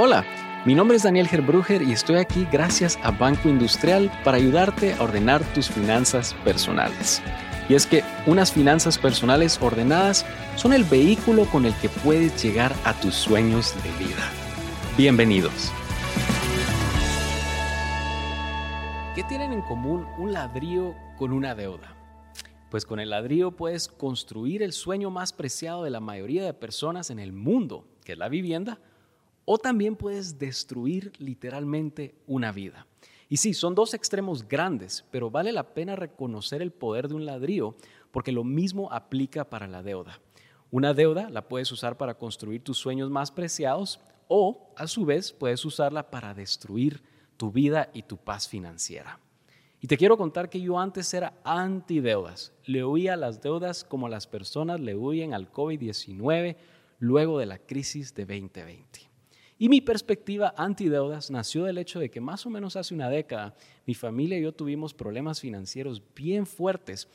Hola, 0.00 0.24
mi 0.64 0.76
nombre 0.76 0.96
es 0.96 1.02
Daniel 1.02 1.26
Gerbruger 1.26 1.82
y 1.82 1.90
estoy 1.90 2.18
aquí 2.18 2.46
gracias 2.52 3.00
a 3.02 3.10
Banco 3.10 3.48
Industrial 3.48 4.08
para 4.22 4.36
ayudarte 4.36 4.94
a 4.94 5.02
ordenar 5.02 5.42
tus 5.54 5.68
finanzas 5.68 6.34
personales. 6.44 7.20
Y 7.68 7.74
es 7.74 7.84
que 7.84 8.04
unas 8.24 8.52
finanzas 8.52 8.96
personales 8.96 9.60
ordenadas 9.60 10.24
son 10.54 10.72
el 10.72 10.84
vehículo 10.84 11.46
con 11.46 11.66
el 11.66 11.74
que 11.80 11.88
puedes 11.88 12.40
llegar 12.40 12.72
a 12.84 12.94
tus 13.00 13.12
sueños 13.12 13.74
de 13.82 14.04
vida. 14.04 14.30
Bienvenidos. 14.96 15.72
¿Qué 19.16 19.24
tienen 19.24 19.52
en 19.52 19.62
común 19.62 20.06
un 20.16 20.32
ladrillo 20.32 20.94
con 21.16 21.32
una 21.32 21.56
deuda? 21.56 21.96
Pues 22.70 22.86
con 22.86 23.00
el 23.00 23.10
ladrillo 23.10 23.50
puedes 23.50 23.88
construir 23.88 24.62
el 24.62 24.72
sueño 24.72 25.10
más 25.10 25.32
preciado 25.32 25.82
de 25.82 25.90
la 25.90 25.98
mayoría 25.98 26.44
de 26.44 26.54
personas 26.54 27.10
en 27.10 27.18
el 27.18 27.32
mundo, 27.32 27.88
que 28.04 28.12
es 28.12 28.18
la 28.18 28.28
vivienda, 28.28 28.78
o 29.50 29.56
también 29.56 29.96
puedes 29.96 30.38
destruir 30.38 31.10
literalmente 31.18 32.14
una 32.26 32.52
vida. 32.52 32.86
Y 33.30 33.38
sí, 33.38 33.54
son 33.54 33.74
dos 33.74 33.94
extremos 33.94 34.46
grandes, 34.46 35.06
pero 35.10 35.30
vale 35.30 35.52
la 35.52 35.72
pena 35.72 35.96
reconocer 35.96 36.60
el 36.60 36.70
poder 36.70 37.08
de 37.08 37.14
un 37.14 37.24
ladrillo 37.24 37.74
porque 38.10 38.30
lo 38.30 38.44
mismo 38.44 38.92
aplica 38.92 39.48
para 39.48 39.66
la 39.66 39.82
deuda. 39.82 40.20
Una 40.70 40.92
deuda 40.92 41.30
la 41.30 41.48
puedes 41.48 41.72
usar 41.72 41.96
para 41.96 42.12
construir 42.12 42.62
tus 42.62 42.76
sueños 42.76 43.08
más 43.08 43.30
preciados 43.30 44.00
o 44.28 44.70
a 44.76 44.86
su 44.86 45.06
vez 45.06 45.32
puedes 45.32 45.64
usarla 45.64 46.10
para 46.10 46.34
destruir 46.34 47.02
tu 47.38 47.50
vida 47.50 47.88
y 47.94 48.02
tu 48.02 48.18
paz 48.18 48.46
financiera. 48.46 49.18
Y 49.80 49.86
te 49.86 49.96
quiero 49.96 50.18
contar 50.18 50.50
que 50.50 50.60
yo 50.60 50.78
antes 50.78 51.14
era 51.14 51.32
anti 51.42 52.00
deudas. 52.00 52.52
Le 52.66 52.84
huía 52.84 53.14
a 53.14 53.16
las 53.16 53.40
deudas 53.40 53.82
como 53.82 54.10
las 54.10 54.26
personas 54.26 54.78
le 54.78 54.94
huyen 54.94 55.32
al 55.32 55.50
COVID-19 55.50 56.56
luego 56.98 57.38
de 57.38 57.46
la 57.46 57.56
crisis 57.56 58.14
de 58.14 58.26
2020. 58.26 59.07
Y 59.60 59.68
mi 59.68 59.80
perspectiva 59.80 60.54
antideudas 60.56 61.32
nació 61.32 61.64
del 61.64 61.78
hecho 61.78 61.98
de 61.98 62.10
que 62.10 62.20
más 62.20 62.46
o 62.46 62.50
menos 62.50 62.76
hace 62.76 62.94
una 62.94 63.10
década 63.10 63.56
mi 63.86 63.94
familia 63.94 64.38
y 64.38 64.42
yo 64.42 64.52
tuvimos 64.52 64.94
problemas 64.94 65.40
financieros 65.40 66.00
bien 66.14 66.46
fuertes 66.46 67.08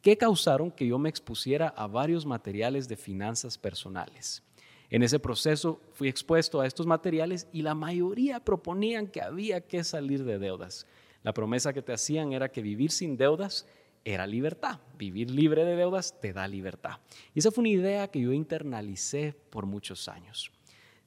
que 0.00 0.16
causaron 0.16 0.70
que 0.70 0.86
yo 0.86 0.98
me 0.98 1.10
expusiera 1.10 1.68
a 1.68 1.86
varios 1.86 2.24
materiales 2.24 2.88
de 2.88 2.96
finanzas 2.96 3.58
personales. 3.58 4.42
En 4.88 5.02
ese 5.02 5.18
proceso 5.18 5.80
fui 5.92 6.08
expuesto 6.08 6.60
a 6.60 6.66
estos 6.66 6.86
materiales 6.86 7.46
y 7.52 7.60
la 7.60 7.74
mayoría 7.74 8.40
proponían 8.40 9.06
que 9.06 9.20
había 9.20 9.60
que 9.60 9.84
salir 9.84 10.24
de 10.24 10.38
deudas. 10.38 10.86
La 11.22 11.34
promesa 11.34 11.74
que 11.74 11.82
te 11.82 11.92
hacían 11.92 12.32
era 12.32 12.50
que 12.50 12.62
vivir 12.62 12.90
sin 12.90 13.18
deudas 13.18 13.66
era 14.04 14.26
libertad. 14.26 14.80
Vivir 14.96 15.30
libre 15.30 15.66
de 15.66 15.76
deudas 15.76 16.18
te 16.18 16.32
da 16.32 16.48
libertad. 16.48 16.98
Y 17.34 17.40
esa 17.40 17.50
fue 17.50 17.60
una 17.62 17.68
idea 17.68 18.08
que 18.08 18.20
yo 18.20 18.32
internalicé 18.32 19.34
por 19.50 19.66
muchos 19.66 20.08
años. 20.08 20.50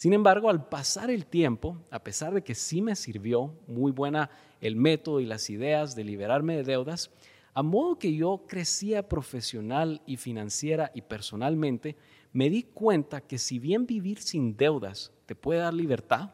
Sin 0.03 0.11
embargo, 0.11 0.49
al 0.49 0.67
pasar 0.67 1.09
el 1.09 1.25
tiempo, 1.25 1.77
a 1.89 2.03
pesar 2.03 2.33
de 2.33 2.43
que 2.43 2.55
sí 2.55 2.81
me 2.81 2.93
sirvió 2.93 3.55
muy 3.67 3.93
buena 3.93 4.29
el 4.59 4.75
método 4.75 5.21
y 5.21 5.25
las 5.25 5.49
ideas 5.49 5.95
de 5.95 6.03
liberarme 6.03 6.57
de 6.57 6.63
deudas, 6.63 7.09
a 7.53 7.63
modo 7.63 7.97
que 7.97 8.13
yo 8.13 8.43
crecía 8.45 9.07
profesional 9.07 10.01
y 10.05 10.17
financiera 10.17 10.91
y 10.93 11.03
personalmente, 11.03 11.95
me 12.33 12.49
di 12.49 12.63
cuenta 12.63 13.21
que 13.21 13.37
si 13.37 13.59
bien 13.59 13.85
vivir 13.85 14.19
sin 14.19 14.57
deudas 14.57 15.13
te 15.25 15.35
puede 15.35 15.61
dar 15.61 15.73
libertad, 15.73 16.31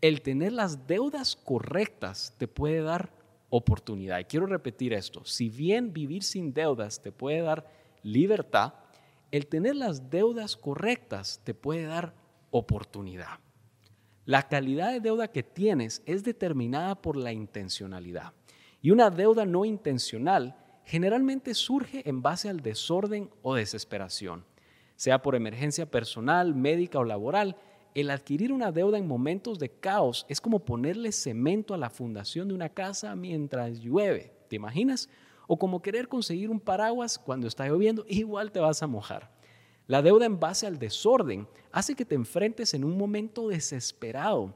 el 0.00 0.22
tener 0.22 0.52
las 0.52 0.86
deudas 0.86 1.34
correctas 1.34 2.36
te 2.38 2.46
puede 2.46 2.82
dar 2.82 3.12
oportunidad. 3.50 4.20
Y 4.20 4.26
quiero 4.26 4.46
repetir 4.46 4.92
esto, 4.92 5.24
si 5.24 5.48
bien 5.48 5.92
vivir 5.92 6.22
sin 6.22 6.54
deudas 6.54 7.02
te 7.02 7.10
puede 7.10 7.40
dar 7.40 7.66
libertad, 8.04 8.74
el 9.32 9.48
tener 9.48 9.74
las 9.74 10.08
deudas 10.08 10.56
correctas 10.56 11.40
te 11.42 11.52
puede 11.52 11.86
dar 11.86 12.21
oportunidad. 12.52 13.40
La 14.24 14.46
calidad 14.46 14.92
de 14.92 15.00
deuda 15.00 15.26
que 15.26 15.42
tienes 15.42 16.00
es 16.06 16.22
determinada 16.22 16.94
por 16.94 17.16
la 17.16 17.32
intencionalidad. 17.32 18.34
Y 18.80 18.92
una 18.92 19.10
deuda 19.10 19.44
no 19.44 19.64
intencional 19.64 20.54
generalmente 20.84 21.54
surge 21.54 22.08
en 22.08 22.22
base 22.22 22.48
al 22.48 22.60
desorden 22.60 23.30
o 23.42 23.54
desesperación. 23.54 24.44
Sea 24.94 25.22
por 25.22 25.34
emergencia 25.34 25.90
personal, 25.90 26.54
médica 26.54 27.00
o 27.00 27.04
laboral, 27.04 27.56
el 27.94 28.10
adquirir 28.10 28.52
una 28.52 28.70
deuda 28.70 28.98
en 28.98 29.08
momentos 29.08 29.58
de 29.58 29.70
caos 29.70 30.24
es 30.28 30.40
como 30.40 30.60
ponerle 30.60 31.10
cemento 31.10 31.74
a 31.74 31.78
la 31.78 31.90
fundación 31.90 32.48
de 32.48 32.54
una 32.54 32.68
casa 32.68 33.16
mientras 33.16 33.80
llueve. 33.80 34.32
¿Te 34.48 34.56
imaginas? 34.56 35.08
O 35.48 35.58
como 35.58 35.82
querer 35.82 36.06
conseguir 36.06 36.48
un 36.48 36.60
paraguas 36.60 37.18
cuando 37.18 37.48
está 37.48 37.66
lloviendo, 37.66 38.04
igual 38.08 38.52
te 38.52 38.60
vas 38.60 38.82
a 38.82 38.86
mojar. 38.86 39.31
La 39.92 40.00
deuda 40.00 40.24
en 40.24 40.40
base 40.40 40.66
al 40.66 40.78
desorden 40.78 41.46
hace 41.70 41.94
que 41.94 42.06
te 42.06 42.14
enfrentes 42.14 42.72
en 42.72 42.82
un 42.82 42.96
momento 42.96 43.48
desesperado 43.48 44.54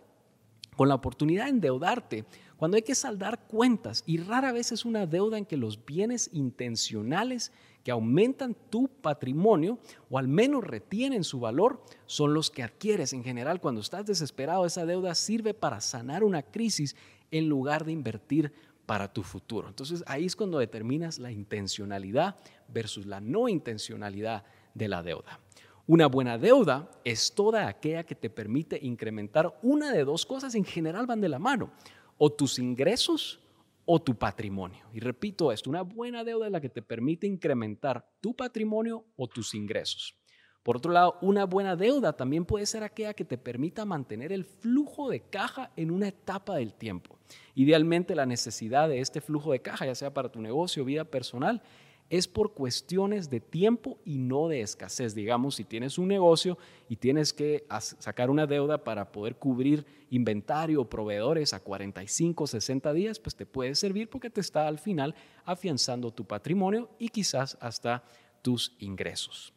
con 0.77 0.89
la 0.89 0.95
oportunidad 0.95 1.45
de 1.45 1.51
endeudarte 1.51 2.25
cuando 2.57 2.79
hay 2.79 2.83
que 2.83 2.95
saldar 2.95 3.47
cuentas 3.47 4.03
y 4.07 4.17
rara 4.17 4.51
vez 4.53 4.73
es 4.73 4.87
una 4.87 5.05
deuda 5.05 5.37
en 5.37 5.45
que 5.45 5.59
los 5.59 5.85
bienes 5.85 6.31
intencionales 6.33 7.53
que 7.85 7.91
aumentan 7.91 8.57
tu 8.71 8.89
patrimonio 8.89 9.79
o 10.09 10.17
al 10.17 10.27
menos 10.27 10.65
retienen 10.65 11.23
su 11.23 11.39
valor 11.39 11.83
son 12.07 12.33
los 12.33 12.51
que 12.51 12.63
adquieres. 12.63 13.13
En 13.13 13.23
general, 13.23 13.61
cuando 13.61 13.83
estás 13.83 14.07
desesperado, 14.07 14.65
esa 14.65 14.87
deuda 14.87 15.15
sirve 15.15 15.53
para 15.53 15.83
sanar 15.83 16.25
una 16.25 16.45
crisis 16.45 16.97
en 17.31 17.47
lugar 17.47 17.85
de 17.85 17.93
invertir 17.93 18.55
para 18.87 19.13
tu 19.13 19.23
futuro. 19.23 19.69
Entonces 19.69 20.03
ahí 20.07 20.25
es 20.25 20.35
cuando 20.35 20.59
determinas 20.59 21.19
la 21.19 21.31
intencionalidad 21.31 22.37
versus 22.69 23.05
la 23.05 23.21
no 23.21 23.51
intencionalidad 23.51 24.45
de 24.77 24.89
la 24.89 25.03
deuda. 25.03 25.41
Una 25.87 26.07
buena 26.07 26.37
deuda 26.37 26.91
es 27.05 27.33
toda 27.33 27.69
aquella 27.69 28.05
que 28.05 28.15
te 28.15 28.29
permite 28.29 28.79
incrementar 28.83 29.59
una 29.63 29.93
de 29.93 30.05
dos 30.05 30.27
cosas, 30.27 30.55
en 30.55 30.65
general 30.65 31.07
van 31.07 31.21
de 31.21 31.29
la 31.29 31.39
mano, 31.39 31.71
o 32.19 32.33
tus 32.33 32.59
ingresos 32.59 33.41
o 33.85 34.03
tu 34.03 34.17
patrimonio. 34.17 34.85
Y 34.93 35.01
repito 35.01 35.53
esto, 35.53 35.71
una 35.71 35.83
buena 35.83 36.25
deuda 36.25 36.47
es 36.47 36.53
la 36.53 36.61
que 36.61 36.69
te 36.69 36.83
permite 36.83 37.27
incrementar 37.27 38.05
tu 38.21 38.35
patrimonio 38.35 39.05
o 39.17 39.29
tus 39.29 39.55
ingresos. 39.55 40.17
Por 40.65 40.79
otro 40.79 40.91
lado, 40.91 41.17
una 41.21 41.47
buena 41.47 41.77
deuda 41.77 42.13
también 42.13 42.45
puede 42.45 42.67
ser 42.67 42.83
aquella 42.83 43.15
que 43.15 43.25
te 43.25 43.39
permita 43.39 43.85
mantener 43.85 44.33
el 44.33 44.45
flujo 44.45 45.09
de 45.09 45.21
caja 45.21 45.71
en 45.77 45.93
una 45.93 46.09
etapa 46.09 46.57
del 46.57 46.75
tiempo. 46.75 47.17
Idealmente 47.55 48.17
la 48.17 48.27
necesidad 48.27 48.89
de 48.89 48.99
este 48.99 49.21
flujo 49.21 49.53
de 49.53 49.63
caja, 49.63 49.87
ya 49.87 49.95
sea 49.95 50.13
para 50.13 50.33
tu 50.33 50.41
negocio 50.41 50.83
o 50.83 50.87
vida 50.87 51.05
personal, 51.05 51.63
es 52.09 52.29
por 52.29 52.55
cuestiones 52.55 53.31
de 53.31 53.41
tiempo 53.41 53.99
y 54.05 54.19
no 54.19 54.49
de 54.49 54.61
escasez. 54.61 55.15
Digamos, 55.15 55.57
si 55.57 55.65
tienes 55.65 55.99
un 55.99 56.09
negocio 56.09 56.57
y 56.89 56.97
tienes 56.97 57.33
que 57.33 57.67
sacar 57.99 58.31
una 58.31 58.47
deuda 58.47 58.85
para 58.85 59.11
poder 59.11 59.37
cubrir 59.37 59.85
inventario 60.11 60.89
proveedores 60.89 61.53
a 61.53 61.61
45, 61.61 62.47
60 62.47 62.93
días, 62.93 63.19
pues 63.19 63.35
te 63.35 63.47
puede 63.47 63.75
servir 63.75 64.09
porque 64.09 64.31
te 64.31 64.41
está 64.41 64.69
al 64.69 64.79
final 64.79 65.15
afianzando 65.45 66.13
tu 66.13 66.25
patrimonio 66.25 66.91
y 66.99 67.09
quizás 67.09 67.59
hasta 67.61 68.05
tus 68.43 68.77
ingresos. 68.79 69.53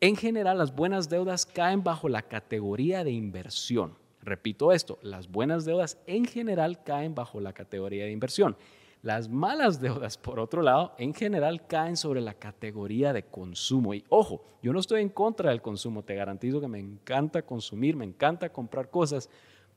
En 0.00 0.16
general, 0.16 0.58
las 0.58 0.74
buenas 0.74 1.08
deudas 1.08 1.46
caen 1.46 1.84
bajo 1.84 2.08
la 2.08 2.22
categoría 2.22 3.04
de 3.04 3.12
inversión. 3.12 3.96
Repito 4.20 4.72
esto, 4.72 4.98
las 5.02 5.28
buenas 5.28 5.64
deudas 5.64 5.98
en 6.06 6.24
general 6.24 6.82
caen 6.82 7.14
bajo 7.14 7.40
la 7.40 7.52
categoría 7.52 8.04
de 8.04 8.10
inversión. 8.10 8.56
Las 9.02 9.28
malas 9.28 9.80
deudas, 9.80 10.16
por 10.16 10.38
otro 10.38 10.62
lado, 10.62 10.94
en 10.96 11.12
general 11.12 11.66
caen 11.66 11.96
sobre 11.96 12.20
la 12.20 12.34
categoría 12.34 13.12
de 13.12 13.24
consumo. 13.24 13.94
Y 13.94 14.04
ojo, 14.08 14.44
yo 14.62 14.72
no 14.72 14.78
estoy 14.78 15.02
en 15.02 15.08
contra 15.08 15.50
del 15.50 15.60
consumo, 15.60 16.04
te 16.04 16.14
garantizo 16.14 16.60
que 16.60 16.68
me 16.68 16.78
encanta 16.78 17.42
consumir, 17.42 17.96
me 17.96 18.04
encanta 18.04 18.52
comprar 18.52 18.90
cosas, 18.90 19.28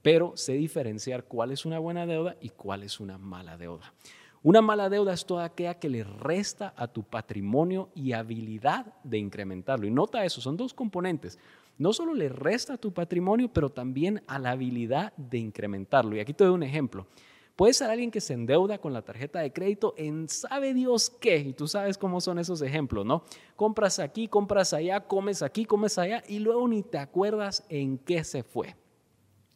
pero 0.04 0.38
sé 0.38 0.54
diferenciar 0.54 1.24
cuál 1.24 1.52
es 1.52 1.66
una 1.66 1.80
buena 1.80 2.06
deuda 2.06 2.36
y 2.40 2.50
cuál 2.50 2.84
es 2.84 3.00
una 3.00 3.18
mala 3.18 3.58
deuda. 3.58 3.96
Una 4.44 4.62
mala 4.62 4.90
deuda 4.90 5.14
es 5.14 5.26
toda 5.26 5.46
aquella 5.46 5.80
que 5.80 5.90
le 5.90 6.04
resta 6.04 6.76
a 6.78 6.88
tu 6.88 7.02
patrimonio 7.02 7.90
y 7.96 8.12
habilidad 8.12 8.94
de 9.04 9.18
incrementarlo. 9.18 9.88
Y 9.88 9.92
nota 9.92 10.24
eso, 10.24 10.40
son 10.40 10.56
dos 10.56 10.76
componentes. 10.76 11.40
No 11.80 11.94
solo 11.94 12.14
le 12.14 12.30
resta 12.30 12.76
a 12.76 12.78
tu 12.78 12.94
patrimonio, 12.94 13.50
pero 13.52 13.72
también 13.72 14.22
a 14.28 14.38
la 14.38 14.52
habilidad 14.52 15.14
de 15.18 15.40
incrementarlo. 15.40 16.16
Y 16.16 16.20
aquí 16.20 16.36
te 16.36 16.44
doy 16.44 16.54
un 16.54 16.62
ejemplo. 16.62 17.08
Puede 17.56 17.74
ser 17.74 17.90
alguien 17.90 18.12
que 18.12 18.20
se 18.20 18.34
endeuda 18.34 18.80
con 18.80 18.92
la 18.92 19.02
tarjeta 19.02 19.40
de 19.40 19.54
crédito 19.54 19.94
en 19.98 20.28
sabe 20.28 20.74
Dios 20.74 21.10
qué, 21.10 21.38
y 21.38 21.54
tú 21.54 21.68
sabes 21.68 21.98
cómo 21.98 22.20
son 22.20 22.38
esos 22.38 22.62
ejemplos, 22.62 23.06
¿no? 23.06 23.24
Compras 23.56 24.00
aquí, 24.00 24.28
compras 24.28 24.74
allá, 24.74 25.08
comes 25.08 25.42
aquí, 25.42 25.64
comes 25.64 25.98
allá, 25.98 26.22
y 26.28 26.40
luego 26.40 26.68
ni 26.68 26.84
te 26.84 26.98
acuerdas 26.98 27.64
en 27.70 27.98
qué 27.98 28.26
se 28.26 28.44
fue. 28.44 28.76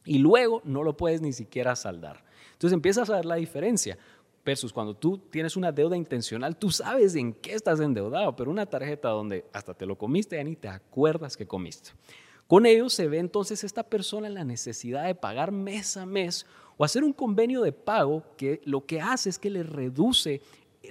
Y 0.06 0.20
luego 0.20 0.62
no 0.64 0.84
lo 0.84 0.96
puedes 0.96 1.22
ni 1.22 1.34
siquiera 1.34 1.76
saldar. 1.76 2.24
Entonces 2.54 2.74
empiezas 2.74 3.10
a 3.10 3.18
ver 3.18 3.26
la 3.26 3.36
diferencia. 3.36 3.98
Versus 4.46 4.72
cuando 4.72 4.96
tú 4.96 5.18
tienes 5.18 5.58
una 5.58 5.72
deuda 5.72 5.98
intencional, 5.98 6.56
tú 6.56 6.72
sabes 6.72 7.14
en 7.16 7.34
qué 7.34 7.54
estás 7.54 7.82
endeudado, 7.82 8.36
pero 8.36 8.50
una 8.50 8.66
tarjeta 8.66 9.10
donde 9.10 9.46
hasta 9.52 9.74
te 9.74 9.86
lo 9.86 9.98
comiste 9.98 10.38
ya 10.38 10.44
ni 10.44 10.56
te 10.56 10.70
acuerdas 10.70 11.36
que 11.36 11.46
comiste. 11.46 11.92
Con 12.48 12.66
ello 12.66 12.90
se 12.90 13.08
ve 13.08 13.20
entonces 13.20 13.64
esta 13.64 13.84
persona 13.84 14.26
en 14.28 14.34
la 14.34 14.46
necesidad 14.46 15.06
de 15.06 15.14
pagar 15.14 15.52
mes 15.52 15.98
a 15.98 16.06
mes 16.08 16.48
o 16.80 16.86
hacer 16.86 17.04
un 17.04 17.12
convenio 17.12 17.62
de 17.62 17.74
pago 17.74 18.24
que 18.38 18.62
lo 18.64 18.86
que 18.86 19.02
hace 19.02 19.30
es 19.30 19.38
que 19.38 19.50
le 19.50 19.64
reduce 19.64 20.42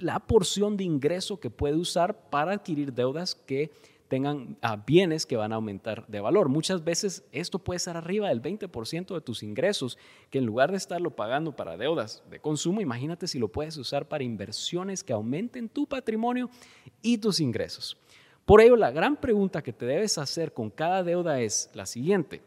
la 0.01 0.19
porción 0.19 0.77
de 0.77 0.83
ingreso 0.83 1.39
que 1.39 1.49
puede 1.49 1.77
usar 1.77 2.29
para 2.29 2.53
adquirir 2.53 2.93
deudas 2.93 3.33
que 3.33 3.71
tengan 4.07 4.55
ah, 4.61 4.75
bienes 4.75 5.25
que 5.25 5.35
van 5.35 5.51
a 5.51 5.55
aumentar 5.55 6.05
de 6.05 6.21
valor. 6.21 6.47
Muchas 6.47 6.83
veces 6.83 7.23
esto 7.31 7.57
puede 7.57 7.79
ser 7.79 7.97
arriba 7.97 8.29
del 8.29 8.39
20% 8.39 9.15
de 9.15 9.21
tus 9.21 9.41
ingresos, 9.41 9.97
que 10.29 10.37
en 10.37 10.45
lugar 10.45 10.69
de 10.69 10.77
estarlo 10.77 11.15
pagando 11.15 11.55
para 11.55 11.75
deudas 11.75 12.21
de 12.29 12.39
consumo, 12.39 12.81
imagínate 12.81 13.27
si 13.27 13.39
lo 13.39 13.47
puedes 13.47 13.75
usar 13.75 14.07
para 14.07 14.23
inversiones 14.23 15.03
que 15.03 15.13
aumenten 15.13 15.69
tu 15.69 15.87
patrimonio 15.87 16.51
y 17.01 17.17
tus 17.17 17.39
ingresos. 17.39 17.97
Por 18.45 18.61
ello, 18.61 18.75
la 18.75 18.91
gran 18.91 19.15
pregunta 19.15 19.63
que 19.63 19.73
te 19.73 19.87
debes 19.87 20.19
hacer 20.19 20.53
con 20.53 20.69
cada 20.69 21.01
deuda 21.01 21.41
es 21.41 21.71
la 21.73 21.87
siguiente. 21.87 22.43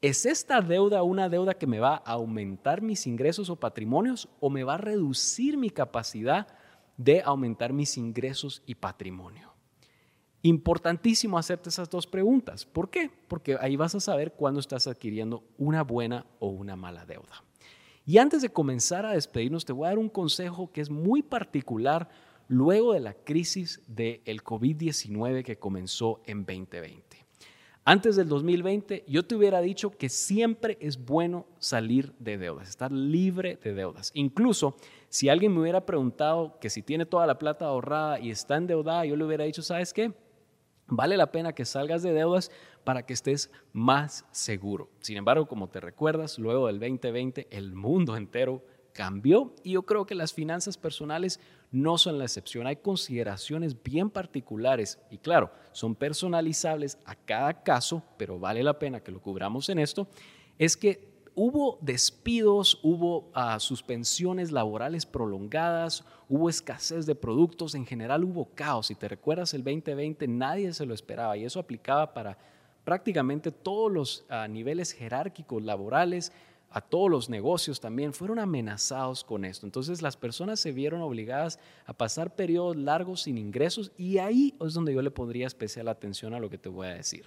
¿Es 0.00 0.26
esta 0.26 0.60
deuda 0.60 1.02
una 1.02 1.28
deuda 1.28 1.54
que 1.54 1.66
me 1.66 1.80
va 1.80 1.96
a 2.04 2.12
aumentar 2.12 2.82
mis 2.82 3.08
ingresos 3.08 3.50
o 3.50 3.56
patrimonios 3.56 4.28
o 4.38 4.48
me 4.48 4.62
va 4.62 4.74
a 4.74 4.78
reducir 4.78 5.56
mi 5.56 5.70
capacidad 5.70 6.46
de 6.96 7.20
aumentar 7.22 7.72
mis 7.72 7.96
ingresos 7.96 8.62
y 8.64 8.76
patrimonio? 8.76 9.52
Importantísimo 10.42 11.36
hacerte 11.36 11.70
esas 11.70 11.90
dos 11.90 12.06
preguntas. 12.06 12.64
¿Por 12.64 12.90
qué? 12.90 13.10
Porque 13.26 13.56
ahí 13.60 13.74
vas 13.74 13.96
a 13.96 14.00
saber 14.00 14.34
cuándo 14.34 14.60
estás 14.60 14.86
adquiriendo 14.86 15.42
una 15.58 15.82
buena 15.82 16.26
o 16.38 16.46
una 16.46 16.76
mala 16.76 17.04
deuda. 17.04 17.42
Y 18.06 18.18
antes 18.18 18.40
de 18.40 18.50
comenzar 18.50 19.04
a 19.04 19.14
despedirnos, 19.14 19.64
te 19.64 19.72
voy 19.72 19.86
a 19.86 19.88
dar 19.88 19.98
un 19.98 20.08
consejo 20.08 20.70
que 20.70 20.80
es 20.80 20.90
muy 20.90 21.24
particular 21.24 22.08
luego 22.46 22.92
de 22.92 23.00
la 23.00 23.14
crisis 23.14 23.82
del 23.88 24.44
COVID-19 24.44 25.42
que 25.42 25.58
comenzó 25.58 26.22
en 26.24 26.44
2020. 26.46 27.27
Antes 27.90 28.16
del 28.16 28.28
2020, 28.28 29.06
yo 29.08 29.22
te 29.22 29.34
hubiera 29.34 29.62
dicho 29.62 29.88
que 29.88 30.10
siempre 30.10 30.76
es 30.78 31.06
bueno 31.06 31.46
salir 31.58 32.12
de 32.18 32.36
deudas, 32.36 32.68
estar 32.68 32.92
libre 32.92 33.58
de 33.64 33.72
deudas. 33.72 34.10
Incluso 34.12 34.76
si 35.08 35.30
alguien 35.30 35.54
me 35.54 35.62
hubiera 35.62 35.86
preguntado 35.86 36.58
que 36.60 36.68
si 36.68 36.82
tiene 36.82 37.06
toda 37.06 37.26
la 37.26 37.38
plata 37.38 37.64
ahorrada 37.64 38.20
y 38.20 38.30
está 38.30 38.56
endeudada, 38.56 39.06
yo 39.06 39.16
le 39.16 39.24
hubiera 39.24 39.44
dicho, 39.44 39.62
¿sabes 39.62 39.94
qué? 39.94 40.12
Vale 40.86 41.16
la 41.16 41.32
pena 41.32 41.54
que 41.54 41.64
salgas 41.64 42.02
de 42.02 42.12
deudas 42.12 42.50
para 42.84 43.06
que 43.06 43.14
estés 43.14 43.50
más 43.72 44.26
seguro. 44.32 44.90
Sin 45.00 45.16
embargo, 45.16 45.48
como 45.48 45.70
te 45.70 45.80
recuerdas, 45.80 46.38
luego 46.38 46.66
del 46.66 46.80
2020 46.80 47.48
el 47.50 47.72
mundo 47.72 48.18
entero 48.18 48.62
cambió 48.92 49.54
y 49.62 49.72
yo 49.72 49.84
creo 49.84 50.04
que 50.04 50.14
las 50.14 50.34
finanzas 50.34 50.76
personales 50.76 51.40
no 51.70 51.98
son 51.98 52.18
la 52.18 52.24
excepción. 52.24 52.66
Hay 52.66 52.76
consideraciones 52.76 53.82
bien 53.82 54.10
particulares 54.10 54.98
y 55.10 55.18
claro, 55.18 55.50
son 55.72 55.94
personalizables 55.94 56.98
a 57.04 57.14
cada 57.14 57.62
caso, 57.62 58.02
pero 58.16 58.38
vale 58.38 58.62
la 58.62 58.78
pena 58.78 59.00
que 59.00 59.12
lo 59.12 59.20
cubramos 59.20 59.68
en 59.68 59.78
esto. 59.78 60.08
Es 60.58 60.76
que 60.76 61.08
hubo 61.34 61.78
despidos, 61.80 62.80
hubo 62.82 63.30
ah, 63.32 63.60
suspensiones 63.60 64.50
laborales 64.50 65.06
prolongadas, 65.06 66.04
hubo 66.28 66.48
escasez 66.48 67.06
de 67.06 67.14
productos, 67.14 67.74
en 67.74 67.86
general 67.86 68.24
hubo 68.24 68.46
caos. 68.54 68.88
Si 68.88 68.94
te 68.94 69.06
recuerdas 69.06 69.54
el 69.54 69.62
2020, 69.62 70.26
nadie 70.26 70.72
se 70.72 70.86
lo 70.86 70.94
esperaba 70.94 71.36
y 71.36 71.44
eso 71.44 71.60
aplicaba 71.60 72.12
para 72.12 72.38
prácticamente 72.84 73.52
todos 73.52 73.92
los 73.92 74.24
ah, 74.30 74.48
niveles 74.48 74.92
jerárquicos 74.92 75.62
laborales, 75.62 76.32
a 76.70 76.80
todos 76.80 77.10
los 77.10 77.30
negocios 77.30 77.80
también, 77.80 78.12
fueron 78.12 78.38
amenazados 78.38 79.24
con 79.24 79.44
esto. 79.44 79.66
Entonces 79.66 80.02
las 80.02 80.16
personas 80.16 80.60
se 80.60 80.72
vieron 80.72 81.00
obligadas 81.00 81.58
a 81.86 81.94
pasar 81.94 82.34
periodos 82.34 82.76
largos 82.76 83.22
sin 83.22 83.38
ingresos 83.38 83.92
y 83.96 84.18
ahí 84.18 84.54
es 84.60 84.74
donde 84.74 84.92
yo 84.92 85.02
le 85.02 85.10
pondría 85.10 85.46
especial 85.46 85.88
atención 85.88 86.34
a 86.34 86.40
lo 86.40 86.50
que 86.50 86.58
te 86.58 86.68
voy 86.68 86.88
a 86.88 86.94
decir. 86.94 87.24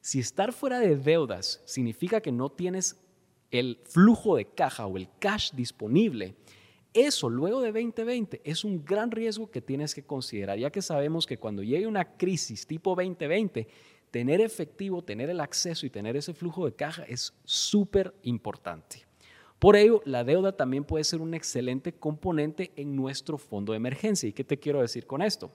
Si 0.00 0.20
estar 0.20 0.52
fuera 0.52 0.78
de 0.78 0.96
deudas 0.96 1.60
significa 1.64 2.20
que 2.20 2.30
no 2.30 2.50
tienes 2.50 2.96
el 3.50 3.80
flujo 3.84 4.36
de 4.36 4.44
caja 4.44 4.86
o 4.86 4.96
el 4.96 5.08
cash 5.18 5.52
disponible, 5.52 6.36
eso 6.94 7.28
luego 7.28 7.60
de 7.60 7.72
2020 7.72 8.40
es 8.44 8.64
un 8.64 8.84
gran 8.84 9.10
riesgo 9.10 9.50
que 9.50 9.60
tienes 9.60 9.94
que 9.94 10.04
considerar, 10.04 10.58
ya 10.58 10.70
que 10.70 10.82
sabemos 10.82 11.26
que 11.26 11.38
cuando 11.38 11.62
llegue 11.62 11.86
una 11.86 12.16
crisis 12.16 12.66
tipo 12.66 12.94
2020, 12.94 13.68
tener 14.10 14.40
efectivo, 14.40 15.02
tener 15.02 15.30
el 15.30 15.40
acceso 15.40 15.86
y 15.86 15.90
tener 15.90 16.16
ese 16.16 16.34
flujo 16.34 16.64
de 16.64 16.74
caja 16.74 17.04
es 17.04 17.34
súper 17.44 18.14
importante. 18.22 19.06
Por 19.58 19.74
ello, 19.74 20.02
la 20.04 20.22
deuda 20.22 20.52
también 20.52 20.84
puede 20.84 21.04
ser 21.04 21.20
un 21.20 21.34
excelente 21.34 21.92
componente 21.92 22.72
en 22.76 22.94
nuestro 22.94 23.38
fondo 23.38 23.72
de 23.72 23.78
emergencia. 23.78 24.28
¿Y 24.28 24.32
qué 24.32 24.44
te 24.44 24.58
quiero 24.58 24.80
decir 24.80 25.06
con 25.06 25.20
esto? 25.20 25.50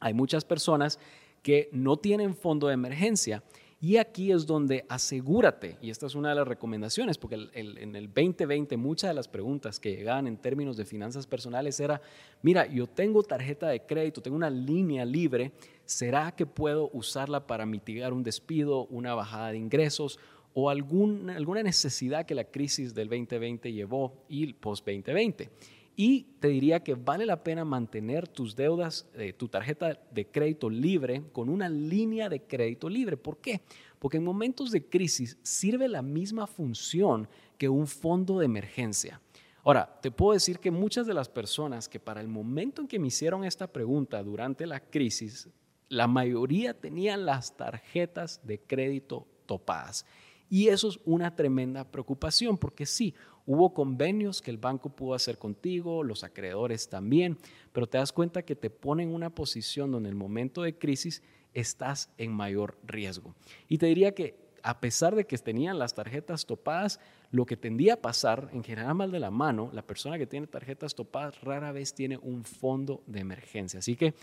Hay 0.00 0.14
muchas 0.14 0.44
personas 0.44 0.98
que 1.42 1.68
no 1.72 1.98
tienen 1.98 2.34
fondo 2.34 2.68
de 2.68 2.74
emergencia 2.74 3.42
y 3.80 3.96
aquí 3.96 4.32
es 4.32 4.44
donde 4.44 4.84
asegúrate, 4.88 5.78
y 5.80 5.90
esta 5.90 6.06
es 6.06 6.16
una 6.16 6.30
de 6.30 6.34
las 6.34 6.48
recomendaciones, 6.48 7.16
porque 7.16 7.48
en 7.52 7.94
el 7.94 8.06
2020 8.08 8.76
muchas 8.76 9.10
de 9.10 9.14
las 9.14 9.28
preguntas 9.28 9.78
que 9.78 9.94
llegaban 9.94 10.26
en 10.26 10.36
términos 10.36 10.76
de 10.76 10.84
finanzas 10.84 11.28
personales 11.28 11.78
era, 11.78 12.00
mira, 12.42 12.66
yo 12.66 12.88
tengo 12.88 13.22
tarjeta 13.22 13.68
de 13.68 13.86
crédito, 13.86 14.20
tengo 14.20 14.36
una 14.36 14.50
línea 14.50 15.04
libre, 15.04 15.52
¿será 15.84 16.32
que 16.32 16.44
puedo 16.44 16.90
usarla 16.92 17.46
para 17.46 17.66
mitigar 17.66 18.12
un 18.12 18.24
despido, 18.24 18.86
una 18.86 19.14
bajada 19.14 19.52
de 19.52 19.58
ingresos 19.58 20.18
o 20.54 20.70
alguna 20.70 21.62
necesidad 21.62 22.26
que 22.26 22.34
la 22.34 22.44
crisis 22.44 22.94
del 22.94 23.08
2020 23.08 23.72
llevó 23.72 24.24
y 24.28 24.54
post-2020? 24.54 25.50
Y 26.00 26.26
te 26.38 26.46
diría 26.46 26.84
que 26.84 26.94
vale 26.94 27.26
la 27.26 27.42
pena 27.42 27.64
mantener 27.64 28.28
tus 28.28 28.54
deudas, 28.54 29.08
eh, 29.14 29.32
tu 29.32 29.48
tarjeta 29.48 29.98
de 30.12 30.26
crédito 30.28 30.70
libre 30.70 31.24
con 31.32 31.48
una 31.48 31.68
línea 31.68 32.28
de 32.28 32.40
crédito 32.40 32.88
libre. 32.88 33.16
¿Por 33.16 33.38
qué? 33.38 33.62
Porque 33.98 34.18
en 34.18 34.22
momentos 34.22 34.70
de 34.70 34.86
crisis 34.86 35.36
sirve 35.42 35.88
la 35.88 36.00
misma 36.00 36.46
función 36.46 37.28
que 37.58 37.68
un 37.68 37.88
fondo 37.88 38.38
de 38.38 38.44
emergencia. 38.44 39.20
Ahora, 39.64 39.98
te 40.00 40.12
puedo 40.12 40.34
decir 40.34 40.60
que 40.60 40.70
muchas 40.70 41.04
de 41.04 41.14
las 41.14 41.28
personas 41.28 41.88
que 41.88 41.98
para 41.98 42.20
el 42.20 42.28
momento 42.28 42.80
en 42.80 42.86
que 42.86 43.00
me 43.00 43.08
hicieron 43.08 43.42
esta 43.42 43.66
pregunta 43.66 44.22
durante 44.22 44.68
la 44.68 44.78
crisis, 44.78 45.48
la 45.88 46.06
mayoría 46.06 46.74
tenían 46.74 47.26
las 47.26 47.56
tarjetas 47.56 48.40
de 48.46 48.60
crédito 48.60 49.26
topadas. 49.46 50.06
Y 50.48 50.68
eso 50.68 50.88
es 50.88 50.98
una 51.04 51.34
tremenda 51.34 51.84
preocupación, 51.84 52.56
porque 52.56 52.86
sí, 52.86 53.14
hubo 53.46 53.72
convenios 53.74 54.42
que 54.42 54.50
el 54.50 54.58
banco 54.58 54.90
pudo 54.90 55.14
hacer 55.14 55.38
contigo, 55.38 56.02
los 56.02 56.24
acreedores 56.24 56.88
también, 56.88 57.38
pero 57.72 57.86
te 57.86 57.98
das 57.98 58.12
cuenta 58.12 58.42
que 58.42 58.56
te 58.56 58.70
ponen 58.70 59.08
en 59.08 59.14
una 59.14 59.30
posición 59.30 59.90
donde 59.90 60.08
en 60.08 60.14
el 60.14 60.18
momento 60.18 60.62
de 60.62 60.78
crisis 60.78 61.22
estás 61.54 62.10
en 62.18 62.32
mayor 62.32 62.78
riesgo. 62.84 63.34
Y 63.68 63.78
te 63.78 63.86
diría 63.86 64.14
que 64.14 64.48
a 64.62 64.80
pesar 64.80 65.14
de 65.14 65.26
que 65.26 65.38
tenían 65.38 65.78
las 65.78 65.94
tarjetas 65.94 66.46
topadas, 66.46 67.00
lo 67.30 67.46
que 67.46 67.56
tendía 67.56 67.94
a 67.94 68.02
pasar, 68.02 68.50
en 68.52 68.64
general 68.64 68.94
mal 68.94 69.10
de 69.10 69.20
la 69.20 69.30
mano, 69.30 69.70
la 69.72 69.82
persona 69.82 70.18
que 70.18 70.26
tiene 70.26 70.46
tarjetas 70.46 70.94
topadas 70.94 71.40
rara 71.42 71.72
vez 71.72 71.94
tiene 71.94 72.18
un 72.18 72.44
fondo 72.44 73.02
de 73.06 73.20
emergencia. 73.20 73.78
Así 73.78 73.96
que 73.96 74.14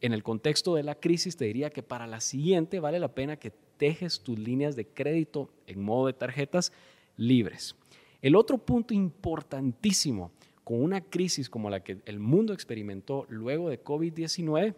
en 0.00 0.12
el 0.12 0.22
contexto 0.22 0.74
de 0.74 0.82
la 0.82 0.94
crisis 0.94 1.36
te 1.36 1.46
diría 1.46 1.70
que 1.70 1.82
para 1.82 2.06
la 2.06 2.20
siguiente 2.20 2.80
vale 2.80 2.98
la 2.98 3.14
pena 3.14 3.36
que 3.36 3.52
tejes 3.76 4.20
tus 4.20 4.38
líneas 4.38 4.76
de 4.76 4.86
crédito 4.86 5.50
en 5.66 5.82
modo 5.82 6.06
de 6.06 6.12
tarjetas 6.12 6.72
libres. 7.16 7.76
El 8.20 8.36
otro 8.36 8.58
punto 8.58 8.94
importantísimo 8.94 10.32
con 10.64 10.82
una 10.82 11.00
crisis 11.00 11.48
como 11.48 11.70
la 11.70 11.82
que 11.82 11.98
el 12.04 12.18
mundo 12.18 12.52
experimentó 12.52 13.26
luego 13.28 13.70
de 13.70 13.82
COVID-19 13.82 14.74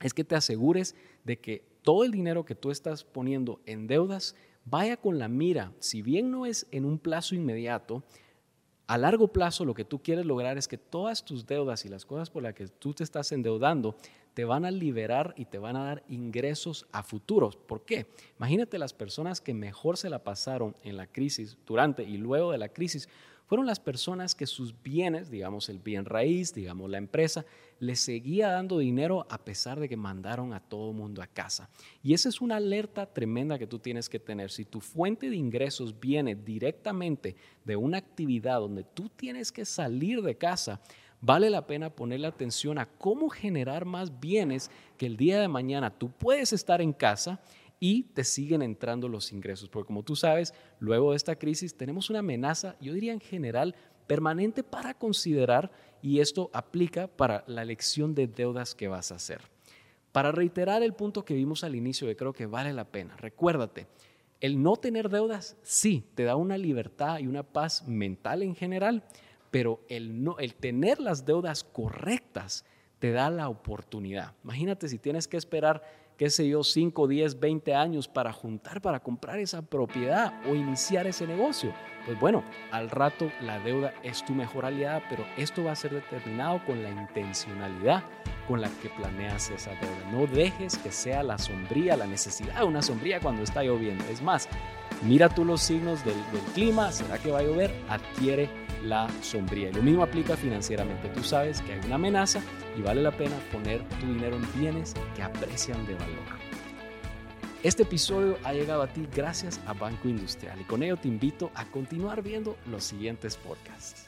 es 0.00 0.14
que 0.14 0.24
te 0.24 0.34
asegures 0.34 0.94
de 1.24 1.38
que 1.38 1.62
todo 1.82 2.04
el 2.04 2.10
dinero 2.10 2.44
que 2.44 2.54
tú 2.54 2.70
estás 2.70 3.04
poniendo 3.04 3.60
en 3.66 3.86
deudas 3.86 4.34
vaya 4.64 4.96
con 4.96 5.18
la 5.18 5.28
mira, 5.28 5.72
si 5.78 6.02
bien 6.02 6.30
no 6.30 6.46
es 6.46 6.66
en 6.70 6.84
un 6.84 6.98
plazo 6.98 7.34
inmediato, 7.34 8.02
a 8.86 8.98
largo 8.98 9.28
plazo 9.28 9.64
lo 9.64 9.74
que 9.74 9.84
tú 9.84 10.02
quieres 10.02 10.26
lograr 10.26 10.58
es 10.58 10.68
que 10.68 10.78
todas 10.78 11.24
tus 11.24 11.46
deudas 11.46 11.84
y 11.84 11.88
las 11.88 12.04
cosas 12.04 12.30
por 12.30 12.42
las 12.42 12.54
que 12.54 12.66
tú 12.68 12.92
te 12.92 13.04
estás 13.04 13.32
endeudando 13.32 13.96
te 14.34 14.44
van 14.44 14.64
a 14.64 14.70
liberar 14.70 15.34
y 15.36 15.46
te 15.46 15.58
van 15.58 15.76
a 15.76 15.84
dar 15.84 16.04
ingresos 16.08 16.86
a 16.92 17.02
futuros. 17.02 17.56
¿Por 17.56 17.84
qué? 17.84 18.06
Imagínate 18.38 18.78
las 18.78 18.92
personas 18.92 19.40
que 19.40 19.54
mejor 19.54 19.96
se 19.96 20.10
la 20.10 20.24
pasaron 20.24 20.74
en 20.82 20.96
la 20.96 21.06
crisis, 21.06 21.56
durante 21.64 22.02
y 22.02 22.18
luego 22.18 22.52
de 22.52 22.58
la 22.58 22.68
crisis, 22.68 23.08
fueron 23.46 23.66
las 23.66 23.78
personas 23.78 24.34
que 24.34 24.46
sus 24.46 24.74
bienes, 24.82 25.30
digamos 25.30 25.68
el 25.68 25.78
bien 25.78 26.06
raíz, 26.06 26.54
digamos 26.54 26.90
la 26.90 26.98
empresa, 26.98 27.44
les 27.78 28.00
seguía 28.00 28.48
dando 28.48 28.78
dinero 28.78 29.26
a 29.28 29.44
pesar 29.44 29.78
de 29.78 29.88
que 29.88 29.96
mandaron 29.96 30.54
a 30.54 30.60
todo 30.60 30.92
mundo 30.94 31.22
a 31.22 31.26
casa. 31.26 31.68
Y 32.02 32.14
esa 32.14 32.30
es 32.30 32.40
una 32.40 32.56
alerta 32.56 33.04
tremenda 33.06 33.58
que 33.58 33.66
tú 33.66 33.78
tienes 33.78 34.08
que 34.08 34.18
tener. 34.18 34.50
Si 34.50 34.64
tu 34.64 34.80
fuente 34.80 35.28
de 35.28 35.36
ingresos 35.36 36.00
viene 36.00 36.34
directamente 36.34 37.36
de 37.64 37.76
una 37.76 37.98
actividad 37.98 38.60
donde 38.60 38.82
tú 38.82 39.10
tienes 39.10 39.52
que 39.52 39.66
salir 39.66 40.22
de 40.22 40.36
casa, 40.36 40.80
vale 41.24 41.48
la 41.48 41.66
pena 41.66 41.88
ponerle 41.88 42.26
atención 42.26 42.78
a 42.78 42.86
cómo 42.86 43.30
generar 43.30 43.86
más 43.86 44.20
bienes 44.20 44.70
que 44.98 45.06
el 45.06 45.16
día 45.16 45.40
de 45.40 45.48
mañana 45.48 45.90
tú 45.90 46.10
puedes 46.10 46.52
estar 46.52 46.82
en 46.82 46.92
casa 46.92 47.40
y 47.80 48.02
te 48.02 48.24
siguen 48.24 48.60
entrando 48.60 49.08
los 49.08 49.32
ingresos. 49.32 49.70
Porque 49.70 49.86
como 49.86 50.02
tú 50.02 50.16
sabes, 50.16 50.52
luego 50.80 51.10
de 51.10 51.16
esta 51.16 51.36
crisis 51.36 51.74
tenemos 51.74 52.10
una 52.10 52.18
amenaza, 52.18 52.76
yo 52.78 52.92
diría 52.92 53.12
en 53.12 53.20
general, 53.20 53.74
permanente 54.06 54.62
para 54.62 54.92
considerar 54.92 55.72
y 56.02 56.20
esto 56.20 56.50
aplica 56.52 57.06
para 57.06 57.42
la 57.46 57.62
elección 57.62 58.14
de 58.14 58.26
deudas 58.26 58.74
que 58.74 58.88
vas 58.88 59.10
a 59.10 59.14
hacer. 59.14 59.40
Para 60.12 60.30
reiterar 60.30 60.82
el 60.82 60.92
punto 60.92 61.24
que 61.24 61.34
vimos 61.34 61.64
al 61.64 61.74
inicio, 61.74 62.06
que 62.06 62.16
creo 62.16 62.34
que 62.34 62.46
vale 62.46 62.72
la 62.74 62.84
pena, 62.84 63.16
recuérdate, 63.16 63.86
el 64.40 64.62
no 64.62 64.76
tener 64.76 65.08
deudas 65.08 65.56
sí 65.62 66.04
te 66.14 66.24
da 66.24 66.36
una 66.36 66.58
libertad 66.58 67.18
y 67.18 67.26
una 67.26 67.42
paz 67.42 67.88
mental 67.88 68.42
en 68.42 68.54
general, 68.54 69.02
pero 69.54 69.78
el, 69.88 70.24
no, 70.24 70.36
el 70.40 70.56
tener 70.56 70.98
las 70.98 71.24
deudas 71.24 71.62
correctas 71.62 72.64
te 72.98 73.12
da 73.12 73.30
la 73.30 73.48
oportunidad. 73.48 74.32
Imagínate 74.42 74.88
si 74.88 74.98
tienes 74.98 75.28
que 75.28 75.36
esperar, 75.36 75.80
qué 76.16 76.28
sé 76.28 76.48
yo, 76.48 76.64
5, 76.64 77.06
10, 77.06 77.38
20 77.38 77.72
años 77.72 78.08
para 78.08 78.32
juntar, 78.32 78.82
para 78.82 78.98
comprar 78.98 79.38
esa 79.38 79.62
propiedad 79.62 80.32
o 80.50 80.56
iniciar 80.56 81.06
ese 81.06 81.28
negocio. 81.28 81.72
Pues 82.04 82.18
bueno, 82.18 82.42
al 82.72 82.90
rato 82.90 83.30
la 83.42 83.60
deuda 83.60 83.94
es 84.02 84.24
tu 84.24 84.32
mejor 84.34 84.64
aliada, 84.64 85.04
pero 85.08 85.24
esto 85.36 85.62
va 85.62 85.70
a 85.70 85.76
ser 85.76 85.94
determinado 85.94 86.60
con 86.66 86.82
la 86.82 86.90
intencionalidad 86.90 88.02
con 88.48 88.60
la 88.60 88.68
que 88.82 88.88
planeas 88.88 89.50
esa 89.50 89.70
deuda. 89.70 90.10
No 90.10 90.26
dejes 90.26 90.78
que 90.78 90.90
sea 90.90 91.22
la 91.22 91.38
sombría, 91.38 91.96
la 91.96 92.08
necesidad 92.08 92.58
de 92.58 92.64
una 92.64 92.82
sombría 92.82 93.20
cuando 93.20 93.44
está 93.44 93.62
lloviendo. 93.62 94.04
Es 94.06 94.20
más, 94.20 94.48
mira 95.04 95.28
tú 95.28 95.44
los 95.44 95.60
signos 95.60 96.04
del, 96.04 96.16
del 96.32 96.42
clima, 96.54 96.90
¿será 96.90 97.18
que 97.18 97.30
va 97.30 97.38
a 97.38 97.44
llover? 97.44 97.72
Adquiere 97.88 98.63
la 98.84 99.08
sombría. 99.22 99.70
Y 99.70 99.72
lo 99.72 99.82
mismo 99.82 100.02
aplica 100.02 100.36
financieramente. 100.36 101.08
Tú 101.08 101.22
sabes 101.22 101.60
que 101.62 101.72
hay 101.72 101.80
una 101.86 101.96
amenaza 101.96 102.40
y 102.76 102.82
vale 102.82 103.02
la 103.02 103.10
pena 103.10 103.36
poner 103.52 103.82
tu 104.00 104.06
dinero 104.06 104.36
en 104.36 104.60
bienes 104.60 104.94
que 105.16 105.22
aprecian 105.22 105.86
de 105.86 105.94
valor. 105.94 106.44
Este 107.62 107.84
episodio 107.84 108.38
ha 108.44 108.52
llegado 108.52 108.82
a 108.82 108.88
ti 108.88 109.08
gracias 109.14 109.58
a 109.66 109.72
Banco 109.72 110.08
Industrial 110.08 110.60
y 110.60 110.64
con 110.64 110.82
ello 110.82 110.98
te 110.98 111.08
invito 111.08 111.50
a 111.54 111.64
continuar 111.64 112.22
viendo 112.22 112.58
los 112.70 112.84
siguientes 112.84 113.36
podcasts. 113.36 114.06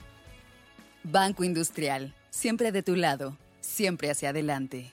Banco 1.03 1.43
Industrial, 1.43 2.15
siempre 2.29 2.71
de 2.71 2.83
tu 2.83 2.97
lado, 2.97 3.39
siempre 3.61 4.11
hacia 4.11 4.31
adelante. 4.31 4.93